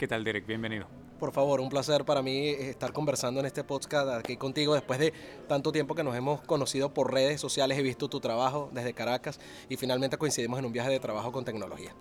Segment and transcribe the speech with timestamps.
[0.00, 0.46] ¿Qué tal, Derek?
[0.46, 0.86] Bienvenido.
[1.18, 5.12] Por favor, un placer para mí estar conversando en este podcast aquí contigo después de
[5.46, 9.38] tanto tiempo que nos hemos conocido por redes sociales, he visto tu trabajo desde Caracas
[9.68, 11.94] y finalmente coincidimos en un viaje de trabajo con tecnología.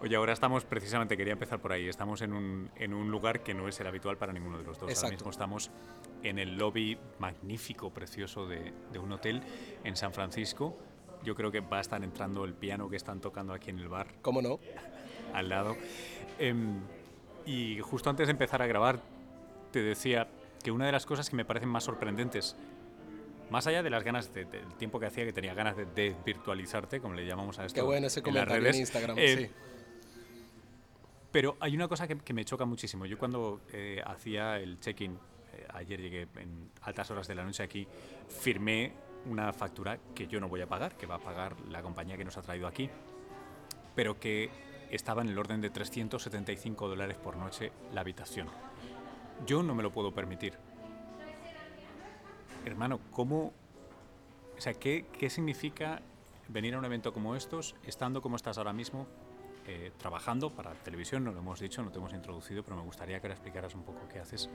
[0.00, 3.52] Oye, ahora estamos precisamente, quería empezar por ahí, estamos en un, en un lugar que
[3.52, 4.90] no es el habitual para ninguno de los dos.
[4.96, 5.70] Ahora mismo estamos
[6.22, 9.42] en el lobby magnífico, precioso de, de un hotel
[9.84, 10.78] en San Francisco.
[11.22, 13.88] Yo creo que va a estar entrando el piano que están tocando aquí en el
[13.88, 14.06] bar.
[14.22, 14.58] ¿Cómo no?
[15.34, 15.76] Al lado.
[16.38, 16.54] Eh,
[17.46, 19.00] y justo antes de empezar a grabar,
[19.70, 20.28] te decía
[20.62, 22.56] que una de las cosas que me parecen más sorprendentes,
[23.50, 27.14] más allá de las ganas, del tiempo que hacía que tenía ganas de, virtualizarte, como
[27.14, 27.74] le llamamos a esto.
[27.74, 29.50] Qué bueno ese en comentario en Instagram, eh, sí.
[31.32, 33.06] Pero hay una cosa que, me choca muchísimo.
[33.06, 37.62] Yo cuando eh, hacía el check-in, eh, ayer llegué en altas horas de la noche
[37.62, 37.88] aquí,
[38.28, 38.92] firmé
[39.24, 42.24] una factura que yo no voy a pagar, que va a pagar la compañía que
[42.24, 42.90] nos ha traído aquí,
[43.94, 44.50] pero que
[44.92, 48.46] estaba en el orden de 375 dólares por noche la habitación.
[49.46, 50.54] Yo no me lo puedo permitir.
[52.64, 53.52] Hermano, ¿cómo...
[54.56, 56.02] O sea, ¿qué, qué significa
[56.48, 59.08] venir a un evento como estos, estando como estás ahora mismo,
[59.66, 63.20] eh, trabajando para televisión, no lo hemos dicho, no te hemos introducido, pero me gustaría
[63.20, 64.50] que ahora explicaras un poco qué haces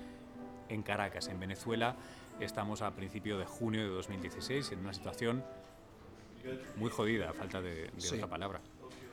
[0.69, 1.95] en Caracas, en Venezuela.
[2.39, 5.43] Estamos a principio de junio de 2016 en una situación
[6.75, 8.61] muy jodida, a falta de, otra palabra.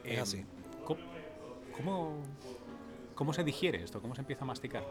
[0.04, 0.44] Es así.
[0.84, 2.12] ¿Cómo,
[3.14, 4.00] cómo se digiere esto?
[4.00, 4.84] ¿Cómo se empieza a masticar?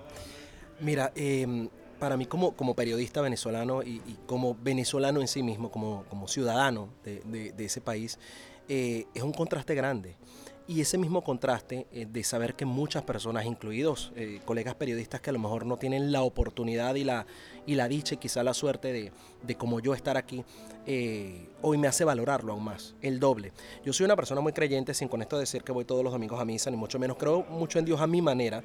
[0.80, 6.04] Mira, em, para mí como, como periodista venezolano y, como venezolano en sí mismo, como,
[6.10, 8.20] como ciudadano de, ese país,
[8.68, 10.16] eh, es un contraste grande.
[10.66, 15.30] Y ese mismo contraste eh, de saber que muchas personas, incluidos eh, colegas periodistas que
[15.30, 17.26] a lo mejor no tienen la oportunidad y la,
[17.66, 20.46] y la dicha y quizá la suerte de, de como yo estar aquí,
[20.86, 23.52] eh, hoy me hace valorarlo aún más, el doble.
[23.84, 26.40] Yo soy una persona muy creyente, sin con esto decir que voy todos los domingos
[26.40, 27.18] a misa, ni mucho menos.
[27.18, 28.64] Creo mucho en Dios a mi manera.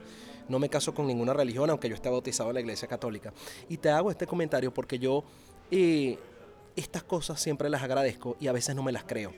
[0.48, 3.32] No me caso con ninguna religión, aunque yo esté bautizado en la iglesia católica.
[3.68, 5.24] Y te hago este comentario porque yo
[6.76, 9.32] estas cosas siempre las agradezco y a veces no me las creo.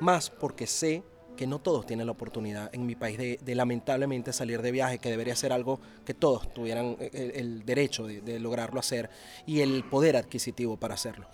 [0.00, 1.02] Más porque sé
[1.36, 5.10] que no todos tienen la oportunidad en mi país de, lamentablemente salir de viaje, que
[5.10, 9.10] debería ser algo que todos tuvieran eh, el, derecho de, lograrlo hacer
[9.46, 11.26] y el poder adquisitivo para hacerlo.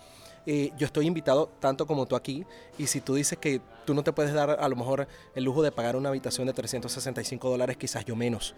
[0.47, 2.45] Eh, yo estoy invitado tanto como tú aquí
[2.79, 5.61] y si tú dices que tú no te puedes dar a lo mejor el lujo
[5.61, 8.55] de pagar una habitación de 365 dólares, quizás yo menos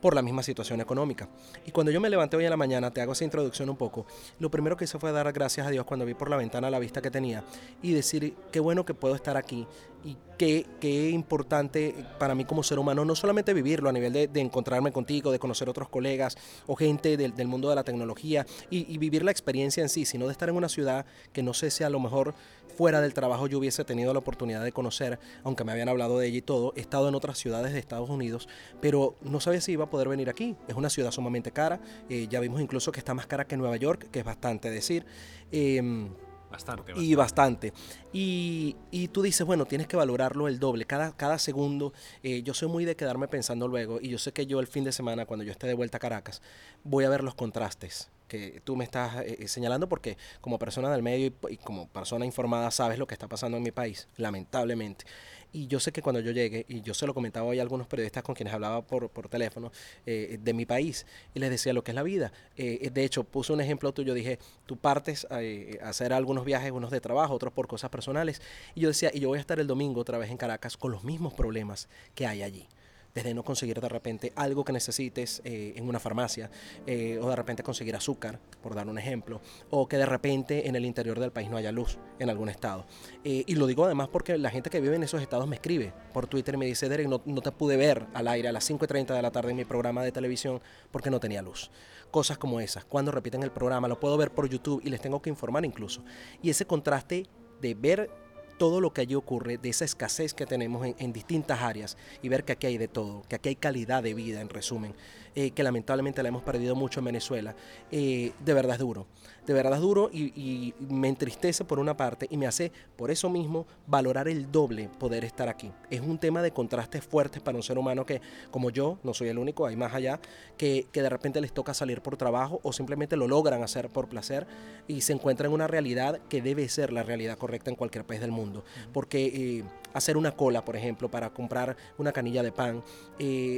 [0.00, 1.28] por la misma situación económica.
[1.64, 4.06] Y cuando yo me levanté hoy en la mañana, te hago esa introducción un poco,
[4.38, 6.78] lo primero que hice fue dar gracias a Dios cuando vi por la ventana la
[6.78, 7.44] vista que tenía
[7.82, 9.66] y decir qué bueno que puedo estar aquí
[10.04, 14.40] y qué, qué importante para mí como ser humano, no solamente vivirlo a nivel de,
[14.40, 16.36] encontrarme contigo, de conocer otros colegas
[16.66, 20.04] o gente del, del mundo de la tecnología y, y, vivir la experiencia en sí,
[20.04, 22.34] sino de estar en una ciudad que no sé si a lo mejor
[22.76, 26.28] fuera del trabajo yo hubiese tenido la oportunidad de conocer, aunque me habían hablado de
[26.28, 28.48] ella y todo, he estado en otras ciudades de Estados Unidos,
[28.80, 30.56] pero no sabía si iba a poder venir aquí.
[30.68, 33.76] Es una ciudad sumamente cara, eh, ya vimos incluso que está más cara que Nueva
[33.76, 35.06] York, que es bastante decir.
[35.50, 36.10] Em,
[36.50, 37.72] bastante, Y bastante.
[38.12, 41.92] Y, y, tú dices, bueno, tienes que valorarlo el doble, cada, cada segundo.
[42.22, 44.84] Eh, yo soy muy de quedarme pensando luego, y yo sé que yo el fin
[44.84, 46.42] de semana, cuando yo esté de vuelta a Caracas,
[46.84, 50.90] voy a ver los contrastes que tú me estás eh, eh, señalando porque como persona
[50.90, 55.04] del medio y, como persona informada sabes lo que está pasando en mi país, lamentablemente.
[55.52, 57.86] Y yo sé que cuando yo llegue, y yo se lo comentaba hoy a algunos
[57.86, 59.72] periodistas con quienes hablaba por, por teléfono
[60.04, 62.32] eh, de mi país, y les decía lo que es la vida.
[62.56, 66.90] de hecho, puse un ejemplo tuyo, dije, tú partes a, a, hacer algunos viajes, unos
[66.90, 68.42] de trabajo, otros por cosas personales,
[68.74, 70.92] y yo decía, y yo voy a estar el domingo otra vez en Caracas con
[70.92, 72.68] los mismos problemas que hay allí
[73.16, 76.50] desde no conseguir de repente algo que necesites eh, en una farmacia,
[76.86, 79.40] eh, o de repente conseguir azúcar, por dar un ejemplo,
[79.70, 82.84] o que de repente en el interior del país no haya luz en algún estado.
[83.24, 85.94] Eh, y lo digo además porque la gente que vive en esos estados me escribe
[86.12, 88.68] por Twitter y me dice, Derek, no, no te pude ver al aire a las
[88.70, 90.60] 5.30 de la tarde en mi programa de televisión
[90.90, 91.70] porque no tenía luz.
[92.10, 95.22] Cosas como esas, cuando repiten el programa, lo puedo ver por YouTube y les tengo
[95.22, 96.04] que informar incluso.
[96.42, 97.26] Y ese contraste
[97.62, 98.10] de ver
[98.58, 102.44] todo lo que allí ocurre, de esa escasez que tenemos en, distintas áreas y ver
[102.44, 104.94] que aquí hay de todo, que aquí hay calidad de vida, en resumen,
[105.38, 107.54] eh, que lamentablemente la hemos perdido mucho en Venezuela,
[107.90, 109.06] eh, de verdad es duro
[109.46, 113.28] de verdad es duro y, me entristece por una parte y me hace por eso
[113.30, 115.70] mismo valorar el doble poder estar aquí.
[115.90, 119.28] Es un tema de contrastes fuertes para un ser humano que, como yo, no soy
[119.28, 120.20] el único, hay más allá,
[120.56, 124.46] que, de repente les toca salir por trabajo o simplemente lo logran hacer por placer
[124.88, 128.20] y se encuentran en una realidad que debe ser la realidad correcta en cualquier país
[128.20, 128.64] del mundo.
[128.92, 132.82] Porque eh, hacer una cola, por ejemplo, para comprar una canilla de pan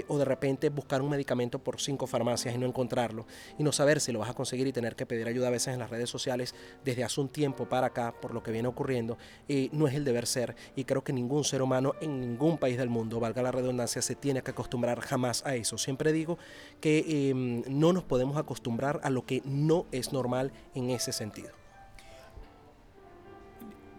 [0.09, 3.27] o de repente buscar un medicamento por cinco farmacias y no encontrarlo
[3.59, 5.75] y no saber si lo vas a conseguir y tener que pedir ayuda a veces
[5.75, 9.19] en las redes sociales desde hace un tiempo para acá, por lo que viene ocurriendo,
[9.51, 10.57] eh, no es el deber ser.
[10.77, 14.15] Y creo que ningún ser humano en ningún país del mundo, valga la redundancia, se
[14.15, 15.77] tiene que acostumbrar jamás a eso.
[15.77, 16.39] Siempre digo
[16.81, 21.51] que em, no nos podemos acostumbrar a lo que no es normal en ese sentido.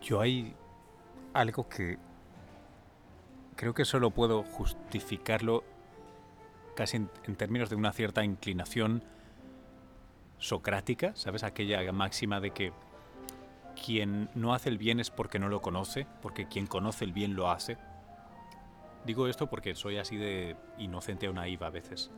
[0.02, 0.56] Yo hay
[1.34, 2.00] algo que
[3.56, 5.64] creo que solo puedo justificarlo
[6.80, 9.04] casi en, términos de una cierta inclinación
[10.38, 11.44] socrática, ¿sabes?
[11.44, 12.72] Aquella máxima de que
[13.84, 17.36] quien no hace el bien es porque no lo conoce, porque quien conoce el bien
[17.36, 17.78] lo hace.
[19.06, 22.12] Digo esto porque soy así de inocente o naiva a veces.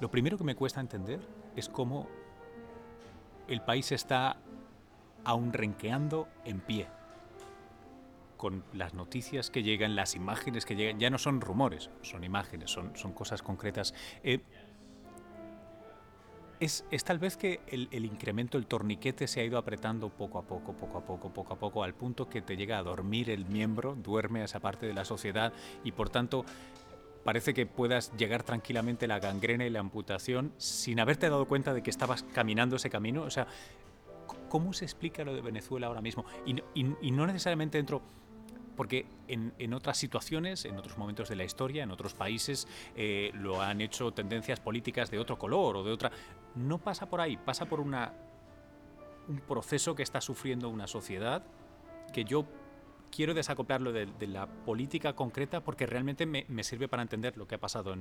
[0.00, 1.18] Lo primero que me cuesta entender
[1.56, 2.08] es cómo
[3.48, 4.36] el país está
[5.24, 6.86] aún renqueando en pie
[8.38, 12.70] con las noticias que llegan, las imágenes que llegan, ya no son rumores, son imágenes,
[12.70, 13.92] son, son cosas concretas.
[14.22, 14.40] Eh,
[16.60, 20.72] es, tal vez que el, incremento, el torniquete se ha ido apretando poco a poco,
[20.72, 23.94] poco a poco, poco a poco, al punto que te llega a dormir el miembro,
[23.94, 25.52] duerme a esa parte de la sociedad
[25.84, 26.44] y por tanto
[27.24, 31.82] parece que puedas llegar tranquilamente la gangrena y la amputación sin haberte dado cuenta de
[31.82, 33.22] que estabas caminando ese camino.
[33.22, 33.46] O sea,
[34.48, 36.24] ¿cómo se explica lo de Venezuela ahora mismo?
[36.44, 38.02] Y, y no necesariamente dentro
[38.78, 43.60] porque en, otras situaciones, en otros momentos de la historia, en otros países, eh, lo
[43.60, 46.12] han hecho tendencias políticas de otro color o de otra.
[46.54, 48.14] No pasa por ahí, pasa por una,
[49.26, 51.42] un proceso que está sufriendo una sociedad
[52.12, 52.46] que yo
[53.10, 57.60] quiero desacoplarlo de, la política concreta porque realmente me, sirve para entender lo que ha
[57.60, 57.96] pasado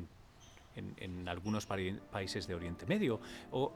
[0.76, 3.20] en, algunos países de Oriente Medio.
[3.50, 3.74] O,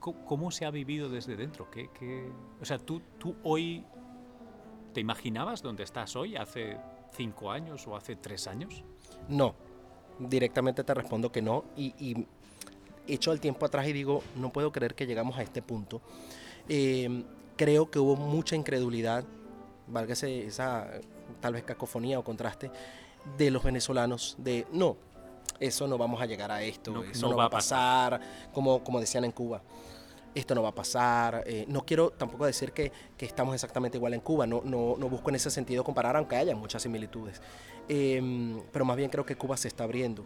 [0.00, 1.70] ¿Cómo se ha vivido desde dentro?
[1.70, 2.30] ¿Qué,
[2.60, 3.86] O sea, tú, tú hoy
[4.92, 6.76] ¿Te imaginabas dónde estás hoy, hace
[7.16, 8.84] cinco años o hace tres años?
[9.28, 9.54] No,
[10.18, 11.64] directamente te respondo que no.
[11.76, 12.26] Y, y
[13.06, 16.02] echo el tiempo atrás y digo, no puedo creer que llegamos a este punto.
[16.68, 17.24] Eh,
[17.56, 19.24] creo que hubo mucha incredulidad,
[19.88, 20.88] válgase esa
[21.40, 22.70] tal vez cacofonía o contraste,
[23.38, 24.96] de los venezolanos, de no,
[25.60, 28.20] eso no vamos a llegar a esto, eso no, va a pasar,
[28.52, 29.62] Como, como decían en Cuba
[30.34, 31.44] esto no va a pasar.
[31.46, 35.30] Eh, no quiero tampoco decir que, estamos exactamente igual en Cuba, no, no, no, busco
[35.30, 37.40] en ese sentido comparar, aunque haya muchas similitudes.
[37.88, 40.24] Em, pero más bien creo que Cuba se está abriendo.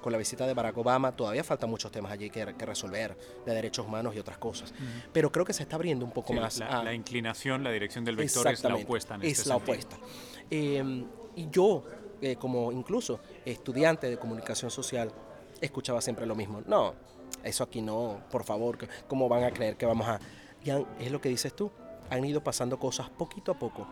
[0.00, 3.84] Con la visita de Barack Obama todavía faltan muchos temas allí que, resolver, de derechos
[3.84, 4.72] humanos y otras cosas.
[5.12, 6.58] Pero creo que se está abriendo un poco más.
[6.58, 9.16] La, la, inclinación, la dirección del vector es la opuesta.
[9.16, 9.96] En es este la opuesta.
[10.50, 11.04] Em,
[11.34, 11.84] y yo,
[12.22, 15.10] eh, como incluso estudiante de comunicación social,
[15.60, 16.62] escuchaba siempre lo mismo.
[16.64, 16.94] No,
[17.44, 20.20] eso aquí no, por favor, ¿cómo van a creer que vamos a...?
[20.64, 20.70] Y
[21.02, 21.70] es lo que dices tú,
[22.10, 23.86] han ido pasando cosas poquito a poco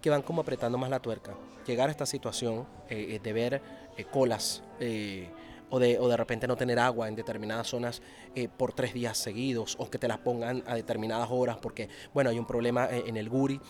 [0.00, 1.34] que van como apretando más la tuerca.
[1.66, 3.62] Llegar a esta situación eh, eh, de ver
[3.96, 4.62] eh, colas
[5.72, 8.02] o, de, o de repente no tener agua en determinadas zonas
[8.56, 12.38] por tres días seguidos o que te las pongan a determinadas horas porque, bueno, hay
[12.38, 13.60] un problema en el Guri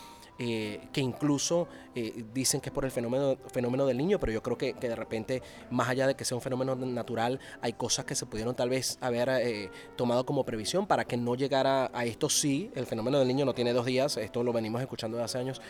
[0.43, 4.43] eh, que incluso eh, dicen que es por el fenómeno, fenómeno del niño, pero yo
[4.43, 8.15] creo que, de repente, más allá de que sea un fenómeno natural, hay cosas que
[8.15, 12.31] se pudieron tal vez haber eh, tomado como previsión para que no llegara a esto
[12.31, 15.37] sí, el fenómeno del niño no tiene dos días, esto lo venimos escuchando de hace
[15.37, 15.61] años,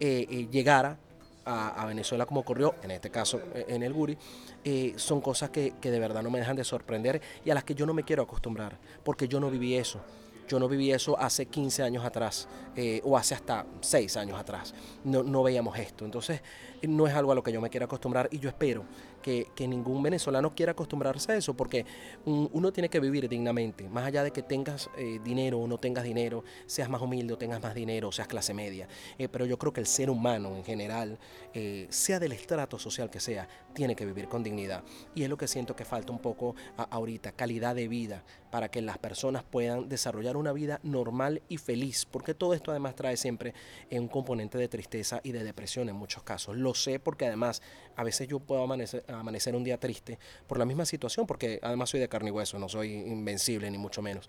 [0.00, 0.98] llegara
[1.44, 4.18] a, Venezuela como ocurrió, en este caso en el Guri,
[4.96, 7.76] son cosas que, que de verdad no me dejan de sorprender y a las que
[7.76, 10.00] yo no me quiero acostumbrar, porque yo no viví eso.
[10.48, 14.74] Yo no viví eso hace 15 años atrás eh, o hace hasta 6 años atrás.
[15.04, 16.04] No, no veíamos esto.
[16.04, 16.40] Entonces,
[16.82, 18.84] no es algo a lo que yo me quiera acostumbrar y yo espero
[19.26, 21.84] que, ningún venezolano quiera acostumbrarse a eso, porque
[22.24, 26.04] uno tiene que vivir dignamente, más allá de que tengas eh, dinero o no tengas
[26.04, 28.86] dinero, seas más humilde o tengas más dinero, seas clase media.
[29.18, 31.18] Eh, pero yo creo que el ser humano en general,
[31.54, 34.84] eh, sea del estrato social que sea, tiene que vivir con dignidad.
[35.16, 38.80] Y es lo que siento que falta un poco ahorita, calidad de vida, para que
[38.80, 43.54] las personas puedan desarrollar una vida normal y feliz, porque todo esto además trae siempre
[43.90, 46.56] un componente de tristeza y de depresión en muchos casos.
[46.56, 47.60] Lo sé porque además
[47.96, 52.00] a veces yo puedo amanecer, un día triste por la misma situación, porque además soy
[52.00, 54.28] de carne y hueso, no soy invencible ni mucho menos.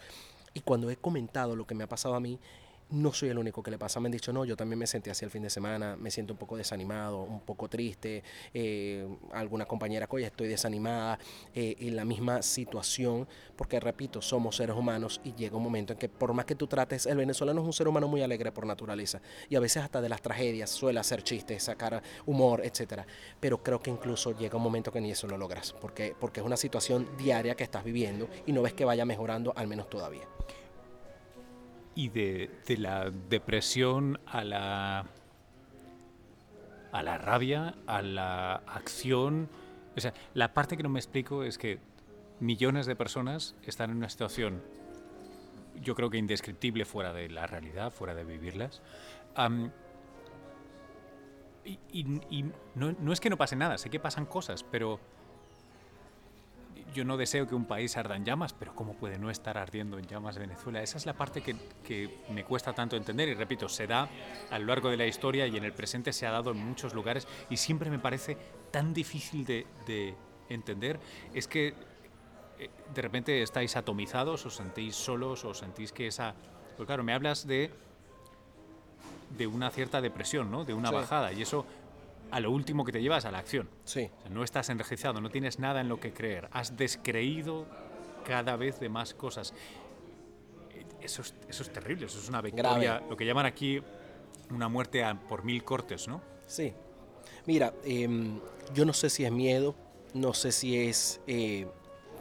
[0.53, 2.39] Y cuando he comentado lo que me ha pasado a mí,
[2.89, 3.99] no soy el único que le pasa.
[3.99, 6.33] Me han dicho, no, yo también me sentí así el fin de semana, me siento
[6.33, 8.23] un poco desanimado, un poco triste.
[8.53, 11.19] Eh, alguna compañera, oye, estoy desanimada,
[11.53, 15.99] eh, en la misma situación, porque repito, somos seres humanos y llega un momento en
[15.99, 18.65] que por más que tú trates, el venezolano es un ser humano muy alegre por
[18.65, 23.05] naturaleza y a veces hasta de las tragedias suele hacer chistes, sacar humor, etcétera.
[23.39, 26.45] Pero creo que incluso llega un momento que ni eso lo logras, porque, porque es
[26.45, 30.27] una situación diaria que estás viviendo y no ves que vaya mejorando, al menos todavía
[31.97, 35.05] y de, la depresión a la,
[36.91, 39.49] a la rabia, a la acción.
[39.95, 41.79] O sea, la parte que no me explico es que
[42.39, 44.61] millones de personas están en una situación,
[45.81, 48.83] yo creo que indescriptible fuera de la realidad, fuera de vivirlas.
[51.65, 52.43] Y y- y
[52.75, 54.99] no, no es que no pase nada, sé que pasan cosas, pero
[56.93, 59.99] yo no deseo que un país arda en llamas, pero ¿cómo puede no estar ardiendo
[59.99, 60.81] en llamas Venezuela?
[60.81, 64.07] Esa es la parte que, que me cuesta tanto entender y repito, se da
[64.49, 66.93] a lo largo de la historia y en el presente se ha dado en muchos
[66.93, 68.37] lugares y siempre me parece
[68.71, 70.15] tan difícil de, de
[70.49, 70.99] entender.
[71.33, 71.73] Es que
[72.59, 76.33] eh, de repente estáis atomizados, os sentís solos, os sentís que esa...
[76.77, 77.71] Pues claro, me hablas de,
[79.37, 80.63] de una cierta depresión, ¿no?
[80.63, 80.95] De una Sí.
[80.95, 81.65] bajada y eso
[82.31, 83.69] a lo último que te llevas a la acción.
[83.85, 84.09] Sí.
[84.17, 86.49] O sea, no estás energizado, no tienes nada en lo que creer.
[86.51, 87.65] Has descreído
[88.25, 89.53] cada vez de más cosas.
[90.73, 93.05] Eh, Eso es, eso es terrible, eso es una victoria, Grave.
[93.09, 93.81] lo que llaman aquí
[94.49, 96.21] una muerte a- por mil cortes, ¿no?
[96.47, 96.73] Sí.
[97.45, 98.39] Mira, em,
[98.73, 99.75] yo no sé si es miedo,
[100.13, 101.67] no sé si es eh,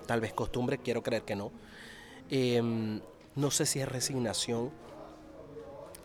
[0.06, 1.52] tal vez costumbre, quiero creer que no.
[2.30, 3.00] Em,
[3.34, 4.70] no sé si es resignación.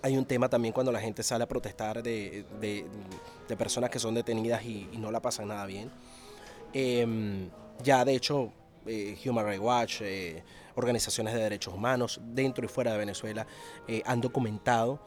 [0.04, 2.86] Hay un tema también cuando la gente sale a protestar de, de-
[3.58, 5.92] personas que son detenidas y, no la pasan nada bien.
[6.74, 7.50] Em,
[7.84, 8.52] ya de hecho,
[8.86, 10.44] eh, Human Rights Watch, eh,
[10.76, 13.46] organizaciones de derechos humanos dentro y fuera de Venezuela
[13.88, 15.00] eh, han documentado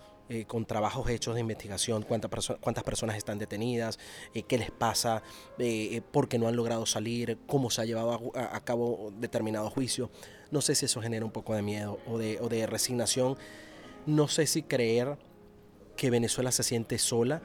[0.46, 3.98] con trabajos hechos de investigación cuántas, perso- cuántas personas están detenidas,
[4.48, 5.22] qué les pasa,
[5.58, 10.10] eh, por qué no han logrado salir, cómo se ha llevado a, cabo determinado juicio.
[10.50, 13.36] No sé si eso genera un poco de miedo o de resignación.
[14.06, 15.16] No sé si creer
[15.96, 17.40] que Venezuela se siente sola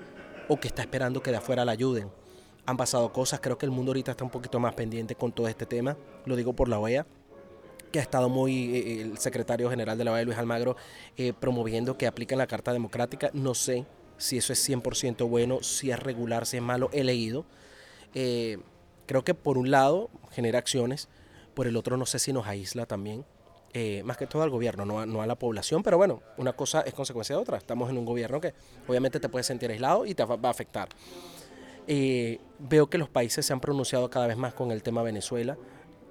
[0.47, 2.11] o que está esperando que de afuera la ayuden.
[2.65, 5.47] Han pasado cosas, creo que el mundo ahorita está un poquito más pendiente con todo
[5.47, 7.05] este tema, lo digo por la OEA,
[7.91, 10.75] que ha estado muy, eh, el secretario general de la OEA, Luis Almagro,
[11.17, 13.31] eh, promoviendo que apliquen la Carta Democrática.
[13.33, 13.85] No sé
[14.17, 17.45] si eso es 100% bueno, si es regular, si es malo, he leído.
[18.13, 18.59] Eh,
[19.05, 21.09] creo que por un lado genera acciones,
[21.53, 23.25] por el otro no sé si nos aísla también,
[23.73, 26.93] eh, más que todo al gobierno, no a, la población, pero bueno, una cosa es
[26.93, 27.57] consecuencia de otra.
[27.57, 28.53] Estamos en un gobierno que
[28.87, 30.89] obviamente te puedes sentir aislado y te va a afectar.
[31.87, 35.57] Eh, veo que los países se han pronunciado cada vez más con el tema Venezuela.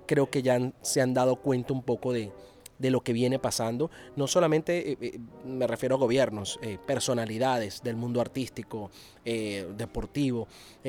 [0.06, 2.30] Creo que ya se han dado cuenta un poco de,
[2.78, 3.90] lo que viene pasando.
[4.14, 8.90] No solamente eh, me refiero a gobiernos, personalidades del mundo artístico,
[9.24, 10.46] deportivo.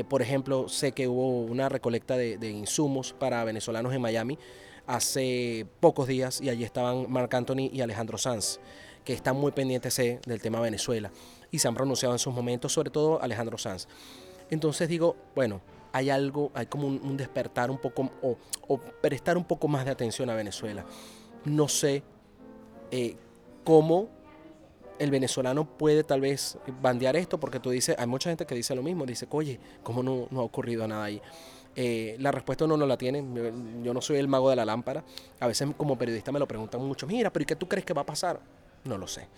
[0.07, 4.37] Por ejemplo, sé que hubo una recolecta de, de insumos para venezolanos en Miami
[4.89, 8.59] hace pocos días y allí estaban Marc Anthony y Alejandro Sanz,
[9.05, 11.11] que están muy pendientes eh, del tema Venezuela
[11.51, 13.87] y se han pronunciado en sus momentos, sobre todo Alejandro Sanz.
[14.49, 15.61] Entonces digo, bueno,
[15.93, 19.91] hay algo, hay como un, despertar un poco o, o prestar un poco más de
[19.91, 20.83] atención a Venezuela.
[21.45, 22.01] No sé
[22.89, 23.15] eh,
[23.63, 24.09] cómo
[24.97, 28.73] el venezolano puede tal vez bandear esto, porque tú dices, hay mucha gente que dice
[28.73, 31.21] lo mismo, dice, oye, ¿cómo no, no ha ocurrido nada ahí?
[31.81, 33.23] Eh, la respuesta uno no la tiene,
[33.83, 35.01] yo, no soy el mago de la lámpara,
[35.39, 37.93] a veces como periodista me lo preguntan mucho, mira, pero ¿y qué tú crees que
[37.93, 38.41] va a pasar?
[38.83, 39.29] No lo sé.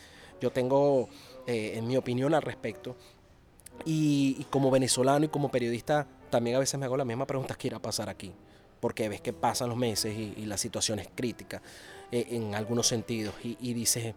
[0.42, 1.08] Yo tengo,
[1.46, 2.96] eh, en mi opinión al respecto,
[3.86, 7.68] y, como venezolano y como periodista, también a veces me hago la misma pregunta, ¿qué
[7.68, 8.32] irá a pasar aquí?
[8.80, 11.62] Porque ves que pasan los meses y, la situación es crítica
[12.12, 13.36] eh, en algunos sentidos.
[13.44, 14.16] Y, dices,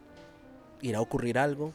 [0.81, 1.75] ¿irá a ocurrir algo?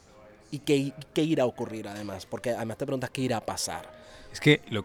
[0.50, 2.26] ¿Y qué, qué irá a ocurrir además?
[2.26, 3.88] Porque además te preguntas, ¿qué irá a pasar?
[4.32, 4.84] Es que lo,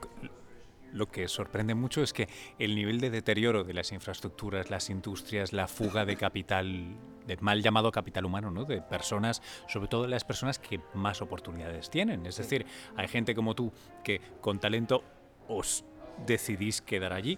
[0.95, 5.51] lo que sorprende mucho es que el nivel de deterioro de las infraestructuras, las industrias,
[5.51, 6.95] la fuga de capital,
[7.27, 8.63] de mal llamado capital humano, ¿no?
[8.63, 12.25] de personas, sobre todo las personas que más oportunidades tienen.
[12.25, 13.73] Es decir, hay gente como tú
[14.03, 15.03] que con talento
[15.49, 15.83] os
[16.25, 17.37] decidís quedar allí.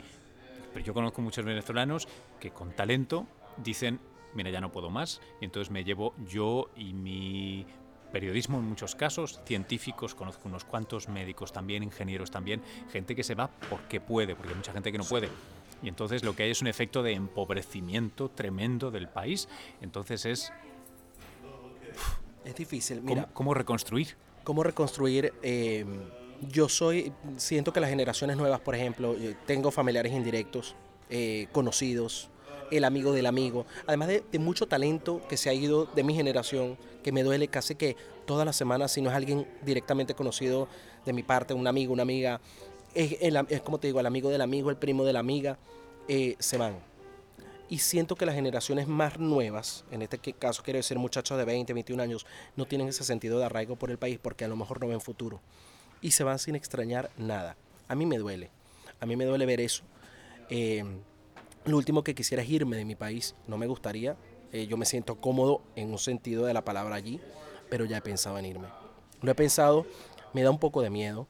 [0.74, 2.08] Pero yo conozco muchos venezolanos
[2.40, 3.26] que con talento
[3.58, 4.00] dicen,
[4.36, 7.66] mira, ya no puedo más, y entonces me llevo yo y mi
[8.12, 12.62] periodismo en muchos casos, científicos, conozco unos cuantos, médicos también, ingenieros también,
[12.92, 15.30] gente que se va porque puede, porque hay mucha gente que no puede.
[15.84, 19.48] Y entonces lo que hay es un efecto de empobrecimiento tremendo del país.
[19.82, 20.52] Entonces es
[22.46, 23.02] Es difícil.
[23.02, 24.16] Mira, cómo reconstruir.
[24.44, 25.34] cómo reconstruir.
[25.44, 25.86] eh,
[26.52, 30.76] yo soy, siento que las generaciones nuevas, por ejemplo, yo tengo familiares indirectos,
[31.10, 32.30] eh, conocidos,
[32.72, 36.78] el amigo del amigo, además de, mucho talento que se ha ido de mi generación,
[37.04, 37.96] que me duele casi que
[38.26, 40.68] todas las semanas, si no es alguien directamente conocido
[41.06, 42.42] de mi parte, un amigo, una amiga,
[42.94, 45.58] es, como te digo, el amigo del amigo, el primo de la amiga,
[46.08, 46.80] eh, se van.
[47.70, 51.74] Y siento que las generaciones más nuevas, en este caso quiero decir muchachos de 20,
[51.74, 54.80] 21 años, no tienen ese sentido de arraigo por el país porque a lo mejor
[54.80, 55.42] no ven futuro.
[56.02, 57.58] Y se van sin extrañar nada.
[57.90, 58.52] A mí me duele.
[59.00, 59.84] A mí me duele ver eso.
[60.50, 60.84] Eh,
[61.68, 63.36] lo último que quisiera es irme de mi país.
[63.46, 64.16] No me gustaría.
[64.52, 67.20] Eh, yo me siento cómodo en un sentido de la palabra allí,
[67.70, 68.68] pero ya he pensado en irme.
[69.22, 69.86] Lo he pensado,
[70.34, 71.28] me da un poco de miedo,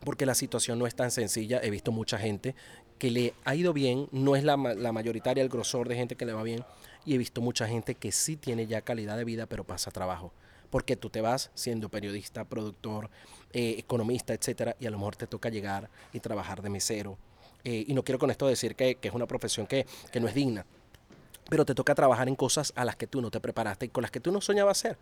[0.00, 1.60] porque la situación no es tan sencilla.
[1.62, 2.56] He visto mucha gente
[2.98, 6.26] que le ha ido bien, no es la, la mayoritaria, el grosor de gente que
[6.26, 6.64] le va bien,
[7.04, 10.32] y he visto mucha gente que sí tiene ya calidad de vida, pero pasa trabajo.
[10.70, 13.10] Porque tú te vas siendo periodista, productor,
[13.52, 17.18] eh, economista, etcétera, y a lo mejor te toca llegar y trabajar de mesero.
[17.64, 20.28] Eh, y no quiero con esto decir que, que es una profesión que, que no
[20.28, 20.66] es digna,
[21.48, 24.02] pero te toca trabajar en cosas a las que tú no te preparaste y con
[24.02, 24.98] las que tú no soñabas hacer.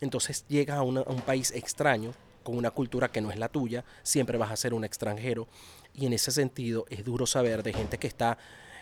[0.00, 4.36] Entonces llegas a, un país extraño, con una cultura que no es la tuya, siempre
[4.36, 5.46] vas a ser un extranjero.
[5.94, 8.38] Y en ese sentido es duro saber de gente que está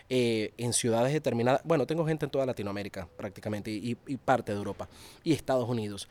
[0.09, 1.61] eh, en ciudades determinadas.
[1.63, 4.89] Bueno, tengo gente en toda Latinoamérica prácticamente y, y, parte de Europa
[5.23, 6.09] y Estados Unidos.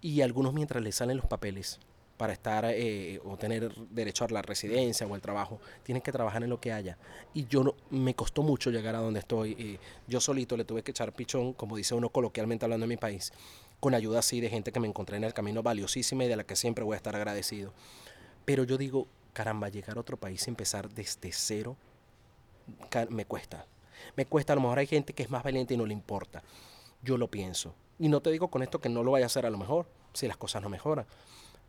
[0.00, 1.80] Y algunos mientras les salen los papeles
[2.16, 6.42] para estar eh, o tener derecho a la residencia o el trabajo, tienen que trabajar
[6.42, 6.98] en lo que haya.
[7.34, 9.56] Y yo no, me costó mucho llegar a donde estoy.
[9.58, 12.96] Eh, yo solito le tuve que echar pichón, como dice uno coloquialmente hablando en mi
[12.96, 13.32] país,
[13.80, 16.44] con ayuda así de gente que me encontré en el camino valiosísima y de la
[16.44, 17.72] que siempre voy a estar agradecido.
[18.44, 21.76] Pero yo digo, caramba, llegar a otro país y empezar desde cero,
[23.10, 23.66] me cuesta.
[24.16, 26.42] Me cuesta, a lo mejor hay gente que es más valiente y no le importa.
[27.02, 27.74] Yo lo pienso.
[27.98, 29.86] Y no te digo con esto que no lo vaya a hacer a lo mejor,
[30.12, 31.06] si las cosas no mejoran.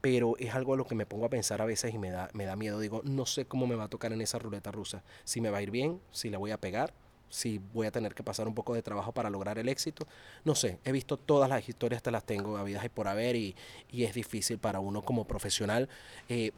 [0.02, 2.30] Pero es algo a lo que me pongo a pensar a veces y me da,
[2.34, 2.80] me da miedo.
[2.80, 5.04] Digo, no sé cómo me va a tocar en esa ruleta rusa.
[5.24, 6.94] Si me va a ir bien, si la voy a pegar,
[7.30, 10.08] si voy a tener que pasar un poco de trabajo para lograr el éxito.
[10.46, 13.56] No sé, he visto todas las historias, te las tengo habidas y por haber y,
[13.92, 15.90] y es difícil para uno como profesional
[16.30, 16.52] eh,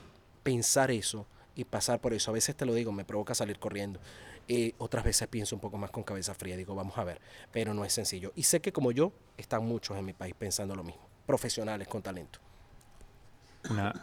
[0.43, 2.31] pensar eso y pasar por eso.
[2.31, 3.99] A veces te lo digo, me provoca salir corriendo.
[4.47, 7.73] Eh, otras veces pienso un poco más con cabeza fría, digo, vamos a ver, pero
[7.73, 8.31] no es sencillo.
[8.35, 12.01] Y sé que como yo, están muchos en mi país pensando lo mismo, profesionales con
[12.01, 12.39] talento.
[13.69, 13.93] Una,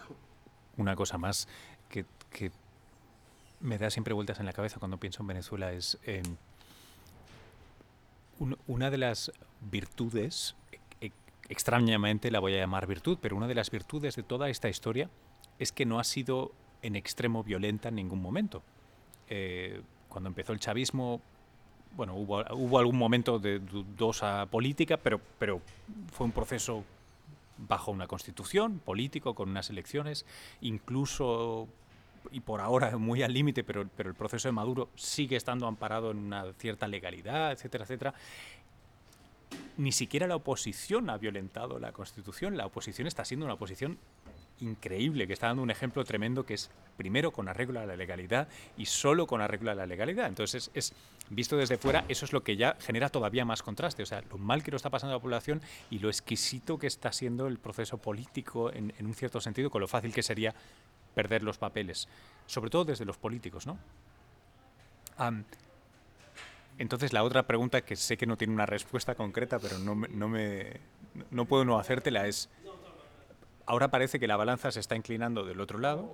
[0.77, 1.49] una cosa más
[1.89, 2.51] que, que,
[3.61, 5.99] me da siempre vueltas en la cabeza cuando pienso en Venezuela es
[8.39, 10.55] un, una de las virtudes,
[11.01, 11.11] e,
[11.49, 15.09] extrañamente la voy a llamar virtud, pero una de las virtudes de toda esta historia
[15.59, 18.63] es que no ha sido en extremo violenta en ningún momento.
[19.29, 21.21] Eh, cuando empezó el chavismo,
[21.97, 25.61] bueno, hubo, hubo algún momento de dudosa política, pero, pero
[26.13, 26.85] fue un proceso
[27.59, 30.27] bajo una constitución, político, con unas elecciones,
[30.61, 31.69] incluso,
[32.31, 36.11] y por ahora muy al límite, pero, pero el proceso de Maduro sigue estando amparado
[36.11, 38.15] en una cierta legalidad, etcétera, etcétera.
[39.77, 43.99] Ni siquiera la oposición ha violentado la constitución, la oposición está siendo una oposición
[44.61, 48.49] increíble, que está dando un ejemplo tremendo que es primero con arreglo a la legalidad
[48.77, 50.27] y solo con arreglo a la legalidad.
[50.29, 50.95] Entonces, es,
[51.29, 54.03] visto desde fuera, eso es lo que ya genera todavía más contraste.
[54.03, 57.13] O sea, lo mal que lo está pasando la población y lo exquisito que está
[57.13, 60.55] siendo el proceso político en, en un cierto sentido, con lo fácil que sería
[61.15, 62.09] perder los papeles,
[62.47, 63.79] sobre todo desde los políticos, ¿no?
[65.19, 65.45] Um,
[66.79, 70.29] entonces la otra pregunta que sé que no tiene una respuesta concreta, pero no, no
[70.29, 70.79] me
[71.31, 72.51] no puedo no hacértela es
[73.67, 76.11] ahora parece que la balanza se está inclinando del otro lado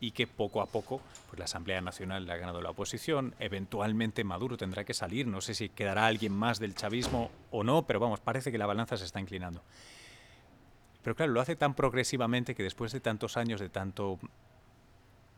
[0.00, 4.24] y que poco a poco pues la Asamblea Nacional le ha ganado la oposición, eventualmente
[4.24, 8.00] Maduro tendrá que salir, no sé si quedará alguien más del chavismo o no, pero
[8.00, 9.62] vamos, parece que la balanza se está inclinando.
[11.02, 14.18] Pero claro, lo hace tan progresivamente que después de tantos años de tanto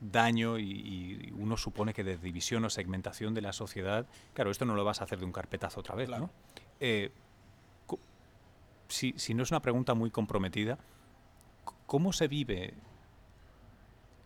[0.00, 4.64] daño y, y, uno supone que de división o segmentación de la sociedad, claro, esto
[4.66, 6.24] no lo vas a hacer de un carpetazo otra vez, claro.
[6.24, 6.31] ¿no?
[6.81, 7.11] Eh,
[8.88, 10.79] si, si no es una pregunta muy comprometida,
[11.87, 12.75] ¿cómo se vive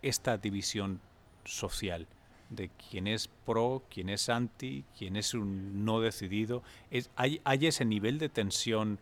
[0.01, 1.01] esta división
[1.45, 2.07] social?
[2.49, 6.63] de quién es pro, quién es anti, quién es un no decidido.
[6.91, 8.99] Es, hay, hay, ese nivel de tensión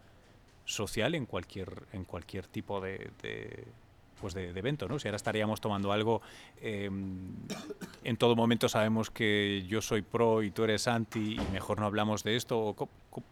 [0.66, 3.10] social en cualquier, en cualquier tipo de,
[4.20, 5.00] pues de, evento, ¿no?
[5.00, 6.22] Si ahora estaríamos tomando algo,
[6.62, 6.90] eh,
[8.04, 11.86] en todo momento sabemos que yo soy pro y tú eres anti y mejor no
[11.86, 12.74] hablamos de esto.
[12.76, 12.92] ¿Cómo,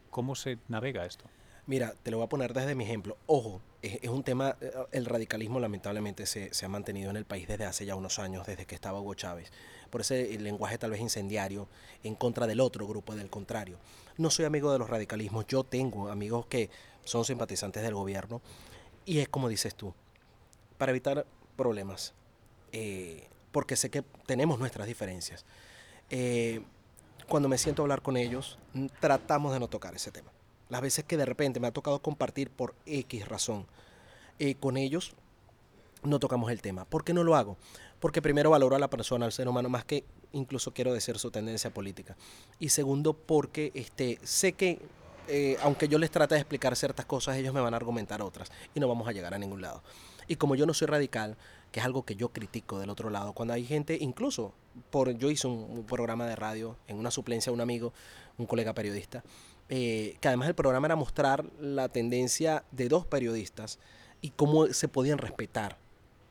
[0.10, 1.26] cómo se navega esto?
[1.68, 3.18] Mira, te lo voy a poner desde mi ejemplo.
[3.26, 7.48] Ojo, es, un tema, eh, el radicalismo lamentablemente se, se, ha mantenido en el país
[7.48, 9.52] desde hace ya unos años, desde que estaba Hugo Chávez.
[9.90, 11.68] Por ese lenguaje tal vez incendiario
[12.04, 13.80] en contra del otro grupo, del contrario.
[14.18, 16.70] No soy amigo de los radicalismos, yo tengo amigos que
[17.04, 18.42] son simpatizantes del gobierno
[19.06, 19.94] y es como dices tú,
[20.78, 21.26] para evitar
[21.56, 22.14] problemas,
[22.74, 25.46] eh, porque sé que tenemos nuestras diferencias.
[26.12, 26.62] Eh,
[27.28, 28.60] cuando me siento a hablar con ellos,
[29.00, 30.35] tratamos de no tocar ese tema
[30.70, 33.66] las veces que de repente me ha tocado compartir por X razón
[34.40, 35.14] eh, con ellos,
[36.04, 36.86] no tocamos el tema.
[36.86, 37.58] ¿Por qué no lo hago?
[38.00, 41.32] Porque primero valoro a la persona, al ser humano, más que incluso quiero decir su
[41.32, 42.16] tendencia política.
[42.60, 44.80] Y segundo, porque este, sé que
[45.28, 48.52] eh, aunque yo les trate de explicar ciertas cosas, ellos me van a argumentar otras
[48.76, 49.82] y no vamos a llegar a ningún lado.
[50.28, 51.38] Y como yo no soy radical,
[51.72, 54.54] que es algo que yo critico del otro lado, cuando hay gente, incluso
[54.92, 57.94] por yo hice un, un programa de radio en una suplencia de un amigo,
[58.38, 59.24] un colega periodista,
[59.70, 63.80] eh, que además el programa era mostrar la tendencia de dos periodistas
[64.22, 65.78] y cómo se podían respetar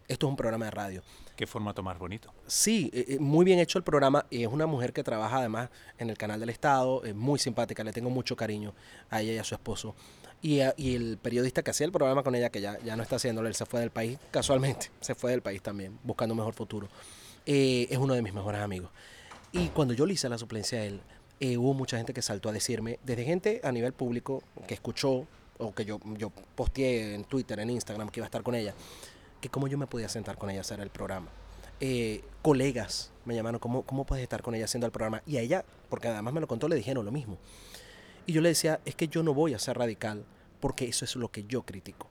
[0.07, 1.03] Esto es un programa de radio.
[1.37, 2.33] Qué formato más bonito.
[2.47, 4.27] Sí, eh, eh, muy bien hecho el programa.
[4.31, 7.93] Es una mujer que trabaja además en el canal del Estado, es muy simpática, le
[7.93, 8.73] tengo mucho cariño
[9.11, 9.97] a ella y a su esposo.
[10.43, 13.17] Y, y el periodista que hacía el programa con ella, que ya, ya no está
[13.17, 16.55] haciéndolo, él se fue del país casualmente, se fue del país también, buscando un mejor
[16.55, 16.89] futuro.
[17.47, 18.91] Eh, es uno de mis mejores amigos.
[19.53, 21.01] Y cuando yo le hice la suplencia a él,
[21.41, 25.27] hubo mucha gente que saltó a decirme, desde gente a nivel público que escuchó
[25.59, 28.75] o que yo, yo posteé en Twitter, en Instagram, que iba a estar con ella,
[29.41, 31.29] que cómo yo me podía sentar con ella a hacer el programa.
[31.81, 35.23] Eh, colegas me llamaron, ¿cómo, ¿cómo puedes estar con ella haciendo el programa?
[35.27, 37.39] Y a ella, porque además me lo contó, le dijeron lo mismo.
[38.27, 40.25] Y yo le decía, es que yo no voy a ser radical
[40.61, 42.09] porque eso es lo que yo critico.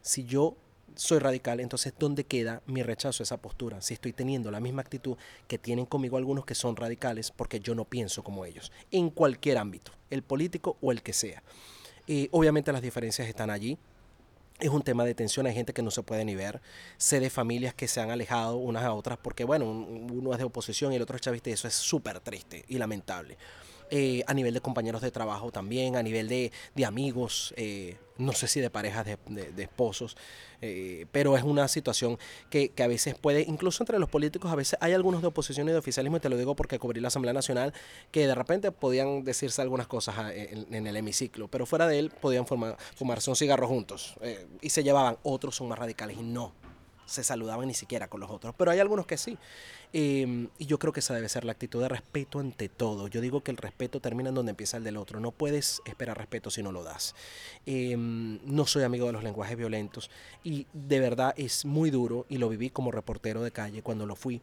[0.00, 0.56] Si yo
[0.96, 3.80] soy radical, entonces ¿dónde queda mi rechazo a esa postura?
[3.80, 5.16] Si estoy teniendo la misma actitud
[5.48, 9.58] que tienen conmigo algunos que son radicales porque yo no pienso como ellos, en cualquier
[9.58, 11.42] ámbito, el político o el que sea.
[12.06, 13.78] Eh, obviamente las diferencias están allí,
[14.62, 16.60] es un tema de tensión, hay gente que no se puede ni ver.
[16.96, 20.44] Sé de familias que se han alejado unas a otras porque, bueno, uno es de
[20.44, 23.36] oposición y el otro es chavista y eso es súper triste y lamentable.
[23.94, 26.50] Eh, a nivel de compañeros de trabajo también, a nivel de,
[26.82, 30.16] amigos, eh, no sé si de parejas de, esposos,
[30.62, 34.78] eh, pero es una situación que, a veces puede, incluso entre los políticos, a veces
[34.80, 37.34] hay algunos de oposición y de oficialismo, y te lo digo porque cubrí la Asamblea
[37.34, 37.74] Nacional,
[38.10, 42.10] que de repente podían decirse algunas cosas ah, en, el hemiciclo, pero fuera de él
[42.18, 44.14] podían fumarse un cigarro juntos
[44.62, 46.61] y se llevaban, otros son más radicales y no
[47.06, 49.38] se saludaban ni siquiera con los otros, pero hay algunos que sí.
[49.92, 53.08] Em, y yo creo que esa debe ser la actitud de respeto ante todo.
[53.08, 55.20] Yo digo que el respeto termina en donde empieza el del otro.
[55.20, 57.14] No puedes esperar respeto si no lo das.
[57.66, 60.10] Em, no soy amigo de los lenguajes violentos
[60.44, 64.16] y de verdad es muy duro y lo viví como reportero de calle cuando lo
[64.16, 64.40] fui.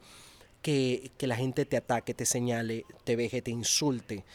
[0.62, 4.26] Que, que la gente te ataque, te señale, te veje, te insulte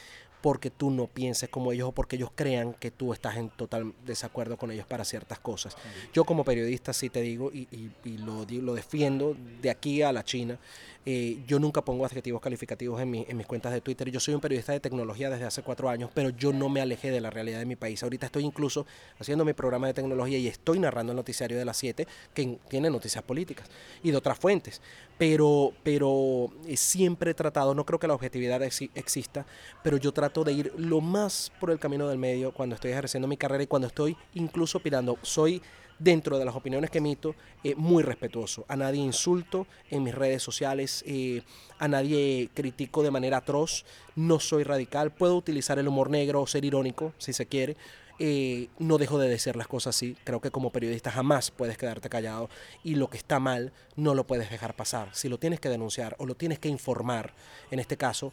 [0.45, 3.95] porque tú no pienses como ellos o porque ellos crean que tú estás en total
[4.05, 5.75] desacuerdo con ellos para ciertas cosas.
[6.13, 7.67] Yo como periodista sí te digo y,
[8.05, 10.59] y, lo, lo defiendo de aquí a la China.
[11.07, 14.11] Eh, yo nunca pongo adjetivos calificativos en, mi, en, mis cuentas de Twitter.
[14.11, 17.11] Yo soy un periodista de tecnología desde hace cuatro años, pero yo no me alejé
[17.11, 18.03] de la realidad de mi país.
[18.03, 18.87] Ahorita estoy incluso
[19.19, 22.91] haciendo mi programa de tecnología y estoy narrando el noticiario de las 7 que tiene
[22.91, 23.67] noticias políticas
[24.03, 24.83] y de otras fuentes.
[25.17, 29.47] Pero, pero eh, siempre he tratado, no creo que la objetividad exista,
[29.83, 33.29] pero yo trato de ir lo más por el camino del medio cuando estoy ejerciendo
[33.29, 35.17] mi carrera y cuando estoy incluso opinando.
[35.23, 35.63] Soy
[35.99, 38.65] dentro de las opiniones que emito, eh, muy respetuoso.
[38.69, 41.43] A nadie insulto en mis redes sociales, eh,
[41.79, 43.85] a nadie critico de manera atroz,
[44.17, 47.77] no soy radical, puedo utilizar el humor negro o ser irónico, si se quiere.
[48.19, 50.17] Eh, no dejo de decir las cosas así.
[50.25, 52.49] Creo que como periodista jamás puedes quedarte callado
[52.83, 55.09] y lo que está mal no lo puedes dejar pasar.
[55.13, 57.35] Si lo tienes que denunciar o lo tienes que informar,
[57.71, 58.33] en este caso,